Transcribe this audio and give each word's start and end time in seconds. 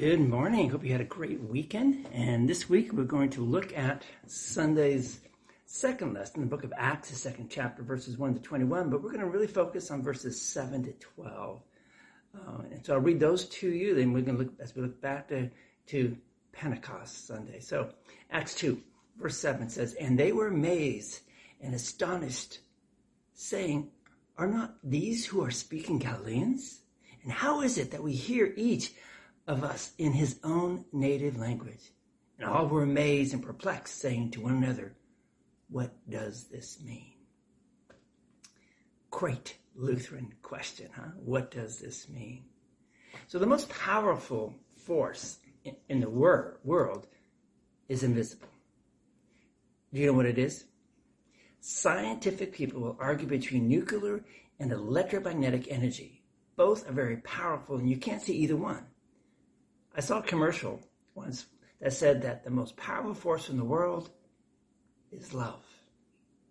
Good 0.00 0.30
morning. 0.30 0.70
Hope 0.70 0.82
you 0.82 0.92
had 0.92 1.02
a 1.02 1.04
great 1.04 1.42
weekend. 1.42 2.08
And 2.10 2.48
this 2.48 2.70
week 2.70 2.90
we're 2.90 3.04
going 3.04 3.28
to 3.32 3.44
look 3.44 3.76
at 3.76 4.02
Sunday's 4.26 5.20
second 5.66 6.14
lesson, 6.14 6.40
the 6.40 6.46
book 6.46 6.64
of 6.64 6.72
Acts, 6.74 7.10
the 7.10 7.16
second 7.16 7.50
chapter, 7.50 7.82
verses 7.82 8.16
1 8.16 8.32
to 8.32 8.40
21. 8.40 8.88
But 8.88 9.02
we're 9.02 9.10
going 9.10 9.20
to 9.20 9.26
really 9.26 9.46
focus 9.46 9.90
on 9.90 10.02
verses 10.02 10.40
7 10.40 10.84
to 10.84 10.92
12. 10.92 11.60
Uh, 12.34 12.40
and 12.72 12.82
so 12.82 12.94
I'll 12.94 13.00
read 13.00 13.20
those 13.20 13.44
to 13.48 13.68
you, 13.68 13.94
then 13.94 14.14
we're 14.14 14.22
going 14.22 14.38
to 14.38 14.44
look, 14.44 14.54
as 14.58 14.74
we 14.74 14.80
look 14.80 14.98
back 15.02 15.28
to, 15.28 15.50
to 15.88 16.16
Pentecost 16.52 17.26
Sunday. 17.26 17.60
So 17.60 17.90
Acts 18.30 18.54
2, 18.54 18.80
verse 19.20 19.36
7 19.36 19.68
says, 19.68 19.92
And 20.00 20.18
they 20.18 20.32
were 20.32 20.46
amazed 20.46 21.20
and 21.60 21.74
astonished, 21.74 22.60
saying, 23.34 23.90
Are 24.38 24.48
not 24.48 24.76
these 24.82 25.26
who 25.26 25.44
are 25.44 25.50
speaking 25.50 25.98
Galileans? 25.98 26.80
And 27.22 27.30
how 27.30 27.60
is 27.60 27.76
it 27.76 27.90
that 27.90 28.02
we 28.02 28.12
hear 28.12 28.54
each 28.56 28.94
of 29.50 29.64
us 29.64 29.92
in 29.98 30.12
his 30.12 30.38
own 30.44 30.84
native 30.92 31.36
language. 31.36 31.90
And 32.38 32.48
all 32.48 32.68
were 32.68 32.84
amazed 32.84 33.34
and 33.34 33.42
perplexed, 33.42 34.00
saying 34.00 34.30
to 34.30 34.40
one 34.40 34.62
another, 34.62 34.94
What 35.68 35.92
does 36.08 36.44
this 36.44 36.80
mean? 36.80 37.14
Great 39.10 39.56
Lutheran 39.74 40.32
question, 40.40 40.88
huh? 40.94 41.10
What 41.16 41.50
does 41.50 41.80
this 41.80 42.08
mean? 42.08 42.44
So, 43.26 43.40
the 43.40 43.46
most 43.46 43.68
powerful 43.68 44.54
force 44.76 45.38
in 45.88 46.00
the 46.00 46.08
wor- 46.08 46.60
world 46.62 47.08
is 47.88 48.04
invisible. 48.04 48.48
Do 49.92 50.00
you 50.00 50.06
know 50.06 50.12
what 50.12 50.26
it 50.26 50.38
is? 50.38 50.64
Scientific 51.60 52.52
people 52.52 52.80
will 52.80 52.96
argue 53.00 53.26
between 53.26 53.68
nuclear 53.68 54.24
and 54.60 54.70
electromagnetic 54.70 55.66
energy. 55.70 56.22
Both 56.54 56.88
are 56.88 56.92
very 56.92 57.16
powerful, 57.16 57.76
and 57.76 57.90
you 57.90 57.96
can't 57.96 58.22
see 58.22 58.34
either 58.34 58.56
one. 58.56 58.86
I 60.00 60.02
saw 60.02 60.20
a 60.20 60.22
commercial 60.22 60.80
once 61.14 61.44
that 61.82 61.92
said 61.92 62.22
that 62.22 62.42
the 62.42 62.48
most 62.48 62.74
powerful 62.74 63.12
force 63.12 63.50
in 63.50 63.58
the 63.58 63.64
world 63.66 64.08
is 65.12 65.34
love. 65.34 65.62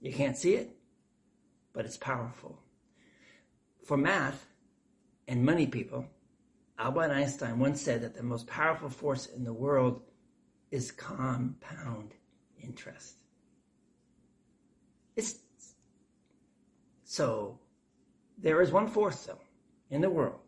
You 0.00 0.12
can't 0.12 0.36
see 0.36 0.54
it, 0.54 0.70
but 1.72 1.84
it's 1.84 1.96
powerful. 1.96 2.56
For 3.84 3.96
math 3.96 4.46
and 5.26 5.44
money 5.44 5.66
people, 5.66 6.06
Albert 6.78 7.10
Einstein 7.10 7.58
once 7.58 7.80
said 7.80 8.02
that 8.02 8.14
the 8.14 8.22
most 8.22 8.46
powerful 8.46 8.88
force 8.88 9.26
in 9.26 9.42
the 9.42 9.52
world 9.52 10.02
is 10.70 10.92
compound 10.92 12.14
interest. 12.62 13.16
It's 15.16 15.40
so 17.02 17.58
there 18.38 18.62
is 18.62 18.70
one 18.70 18.86
force 18.86 19.26
though 19.26 19.40
in 19.90 20.00
the 20.00 20.10
world 20.10 20.38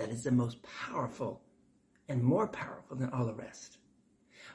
that 0.00 0.08
is 0.08 0.24
the 0.24 0.32
most 0.32 0.56
powerful 0.62 1.42
and 2.08 2.24
more 2.24 2.48
powerful 2.48 2.96
than 2.96 3.10
all 3.10 3.26
the 3.26 3.34
rest. 3.34 3.76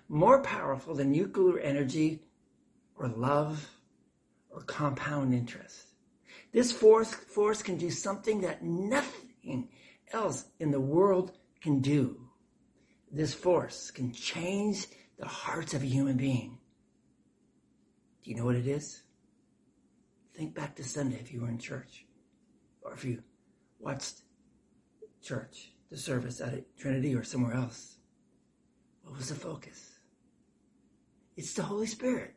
More 0.10 0.42
powerful 0.42 0.96
than 0.96 1.12
nuclear 1.12 1.60
energy 1.60 2.24
or 2.96 3.08
love 3.10 3.70
or 4.50 4.62
compound 4.62 5.36
interest. 5.36 5.86
This 6.52 6.72
force, 6.72 7.14
force 7.14 7.62
can 7.62 7.78
do 7.78 7.92
something 7.92 8.42
that 8.42 8.64
nothing 8.64 9.70
else 10.12 10.46
in 10.60 10.72
the 10.72 10.80
world 10.80 11.34
can 11.62 11.80
do. 11.80 12.28
This 13.12 13.36
force 13.36 13.92
can 13.92 14.12
change 14.14 14.88
the 15.20 15.28
hearts 15.28 15.76
of 15.76 15.84
a 15.84 15.86
human 15.86 16.18
being. 16.18 16.58
Do 18.24 18.32
you 18.32 18.36
know 18.36 18.46
what 18.46 18.56
it 18.56 18.68
is? 18.68 19.04
Think 20.36 20.56
back 20.56 20.76
to 20.78 20.84
Sunday 20.84 21.20
if 21.20 21.32
you 21.32 21.42
were 21.42 21.50
in 21.50 21.60
church 21.60 22.06
or 22.82 22.94
if 22.94 23.06
you 23.06 23.22
watched 23.80 24.25
church, 25.26 25.72
the 25.90 25.98
service 25.98 26.40
at 26.40 26.78
Trinity 26.78 27.16
or 27.16 27.24
somewhere 27.24 27.56
else? 27.56 27.98
What 29.04 29.18
was 29.18 29.30
the 29.30 29.36
focus? 29.36 29.92
It's 31.36 31.54
the 31.54 31.64
Holy 31.64 31.88
Spirit. 31.88 32.34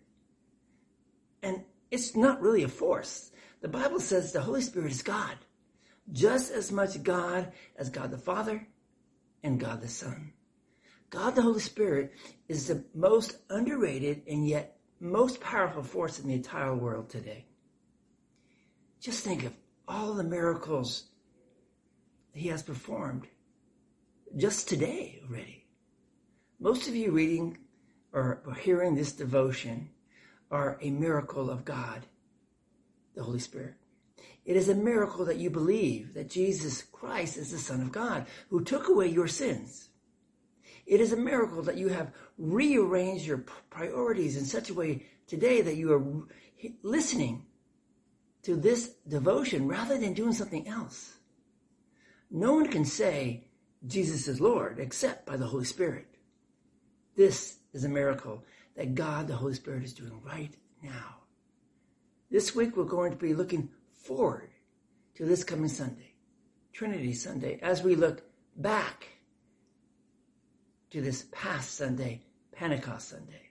And 1.43 1.63
it's 1.91 2.17
not 2.17 2.41
really 2.41 2.65
a 2.65 2.69
force. 2.69 3.31
The 3.61 3.69
Bible 3.69 4.01
says 4.01 4.33
the 4.33 4.41
Holy 4.41 4.63
Spirit 4.63 4.91
is 4.91 5.03
God, 5.03 5.37
just 6.13 6.53
as 6.53 6.73
much 6.73 7.03
God 7.03 7.53
as 7.77 7.91
God 7.91 8.11
the 8.11 8.19
Father 8.19 8.67
and 9.43 9.61
God 9.61 9.81
the 9.81 9.89
Son. 9.89 10.33
God 11.11 11.35
the 11.35 11.43
Holy 11.43 11.61
Spirit 11.61 12.13
is 12.49 12.67
the 12.67 12.85
most 12.95 13.37
underrated 13.51 14.23
and 14.27 14.47
yet 14.47 14.79
most 15.01 15.41
powerful 15.41 15.83
force 15.83 16.19
in 16.19 16.29
the 16.29 16.35
entire 16.35 16.75
world 16.75 17.09
today. 17.09 17.47
Just 19.01 19.25
think 19.25 19.45
of 19.45 19.53
all 19.87 20.15
the 20.15 20.25
miracles 20.25 21.05
he 22.39 22.49
has 22.49 22.63
performed 22.63 23.27
just 24.37 24.69
today 24.69 25.21
already. 25.29 25.67
Most 26.61 26.89
of 26.89 26.95
you 26.95 27.11
reading 27.11 27.59
or 28.13 28.43
hearing 28.61 28.95
this 28.95 29.13
devotion 29.13 29.91
are 30.51 30.79
a 30.81 30.91
miracle 30.91 31.51
of 31.51 31.65
God, 31.65 32.07
the 33.15 33.23
Holy 33.23 33.39
Spirit. 33.39 33.75
It 34.45 34.57
is 34.57 34.69
a 34.69 34.75
miracle 34.75 35.27
that 35.27 35.37
you 35.37 35.51
believe 35.51 36.15
that 36.15 36.31
Jesus 36.31 36.83
Christ 36.83 37.37
is 37.37 37.51
the 37.51 37.59
Son 37.59 37.83
of 37.83 37.93
God 37.93 38.27
who 38.49 38.65
took 38.65 38.89
away 38.89 39.09
your 39.09 39.29
sins. 39.29 39.91
It 40.87 41.03
is 41.03 41.13
a 41.13 41.19
miracle 41.19 41.63
that 41.65 41.77
you 41.77 41.89
have 41.89 42.13
rearranged 42.39 43.27
your 43.27 43.45
priorities 43.69 44.37
in 44.37 44.47
such 44.47 44.71
a 44.71 44.75
way 44.75 45.05
today 45.27 45.61
that 45.61 45.77
you 45.77 45.93
are 45.93 46.73
listening 46.83 47.45
to 48.43 48.57
this 48.57 48.89
devotion 49.07 49.69
rather 49.69 49.99
than 49.99 50.15
doing 50.15 50.33
something 50.33 50.67
else. 50.67 51.18
No 52.31 52.55
one 52.55 52.69
can 52.69 52.85
say 52.85 53.45
Jesus 53.87 54.29
is 54.29 54.41
Lord 54.41 54.79
except 54.79 55.27
by 55.27 55.37
the 55.37 55.47
Holy 55.47 55.65
Spirit. 55.65 56.07
This 57.17 57.59
is 57.73 57.85
a 57.85 57.89
miracle 57.89 58.45
that 58.77 58.95
God, 58.95 59.27
the 59.27 59.37
Holy 59.37 59.55
Spirit, 59.55 59.83
is 59.83 59.95
doing 59.95 60.21
right 60.25 60.55
now. 60.83 61.17
This 62.31 62.55
week, 62.55 62.77
we're 62.77 62.85
going 62.85 63.11
to 63.11 63.17
be 63.17 63.35
looking 63.35 63.71
forward 63.93 64.51
to 65.15 65.25
this 65.25 65.43
coming 65.43 65.69
Sunday, 65.69 66.15
Trinity 66.73 67.15
Sunday, 67.15 67.59
as 67.63 67.83
we 67.83 67.97
look 67.97 68.23
back 68.57 69.09
to 70.91 71.01
this 71.01 71.27
past 71.33 71.75
Sunday, 71.75 72.23
Pentecost 72.53 73.09
Sunday. 73.09 73.51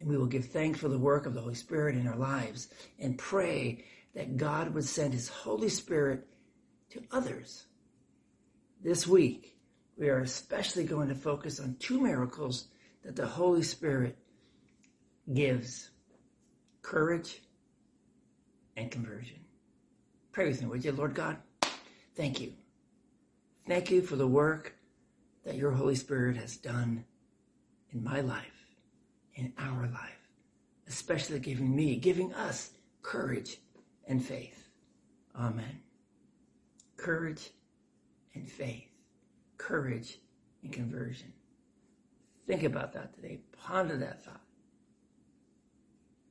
And 0.00 0.08
we 0.08 0.18
will 0.18 0.26
give 0.26 0.46
thanks 0.46 0.80
for 0.80 0.88
the 0.88 0.98
work 0.98 1.26
of 1.26 1.34
the 1.34 1.40
Holy 1.40 1.54
Spirit 1.54 1.96
in 1.96 2.08
our 2.08 2.16
lives 2.16 2.68
and 2.98 3.16
pray 3.16 3.84
that 4.14 4.36
God 4.36 4.74
would 4.74 4.84
send 4.84 5.14
His 5.14 5.28
Holy 5.28 5.68
Spirit 5.68 6.26
to 6.90 7.02
others 7.12 7.67
this 8.82 9.06
week, 9.06 9.56
we 9.96 10.08
are 10.08 10.20
especially 10.20 10.84
going 10.84 11.08
to 11.08 11.14
focus 11.14 11.60
on 11.60 11.76
two 11.78 12.00
miracles 12.00 12.68
that 13.04 13.16
the 13.16 13.26
Holy 13.26 13.62
Spirit 13.62 14.16
gives 15.32 15.90
courage 16.82 17.42
and 18.76 18.90
conversion. 18.90 19.40
Pray 20.32 20.48
with 20.48 20.62
me, 20.62 20.68
would 20.68 20.84
you, 20.84 20.92
Lord 20.92 21.14
God? 21.14 21.36
Thank 22.14 22.40
you. 22.40 22.52
Thank 23.66 23.90
you 23.90 24.02
for 24.02 24.16
the 24.16 24.26
work 24.26 24.74
that 25.44 25.56
your 25.56 25.72
Holy 25.72 25.94
Spirit 25.94 26.36
has 26.36 26.56
done 26.56 27.04
in 27.92 28.04
my 28.04 28.20
life, 28.20 28.66
in 29.34 29.52
our 29.58 29.88
life, 29.88 30.28
especially 30.86 31.38
giving 31.38 31.74
me, 31.74 31.96
giving 31.96 32.32
us 32.34 32.70
courage 33.02 33.58
and 34.06 34.24
faith. 34.24 34.68
Amen. 35.34 35.80
Courage 36.96 37.50
and 38.34 38.48
faith, 38.48 38.88
courage 39.56 40.18
and 40.62 40.72
conversion. 40.72 41.32
Think 42.46 42.62
about 42.62 42.94
that 42.94 43.14
today. 43.14 43.40
Ponder 43.52 43.96
that 43.98 44.24
thought. 44.24 44.40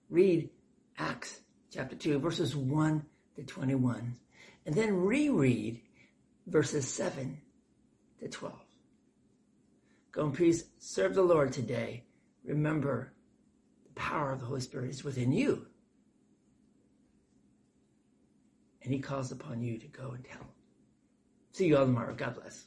Read 0.09 0.49
Acts 0.97 1.41
chapter 1.71 1.95
2, 1.95 2.19
verses 2.19 2.55
1 2.55 3.05
to 3.35 3.43
21, 3.43 4.15
and 4.65 4.75
then 4.75 4.95
reread 4.95 5.81
verses 6.47 6.87
7 6.87 7.37
to 8.19 8.27
12. 8.27 8.55
Go 10.11 10.23
and 10.23 10.33
please 10.33 10.65
serve 10.79 11.13
the 11.13 11.21
Lord 11.21 11.51
today. 11.51 12.03
Remember, 12.43 13.13
the 13.83 13.93
power 13.93 14.31
of 14.31 14.39
the 14.39 14.45
Holy 14.47 14.61
Spirit 14.61 14.89
is 14.89 15.03
within 15.03 15.31
you. 15.31 15.67
And 18.81 18.93
he 18.93 18.99
calls 18.99 19.31
upon 19.31 19.61
you 19.61 19.77
to 19.77 19.87
go 19.87 20.11
and 20.11 20.23
tell. 20.25 20.47
See 21.53 21.67
you 21.67 21.77
all 21.77 21.85
tomorrow. 21.85 22.13
God 22.15 22.35
bless. 22.35 22.65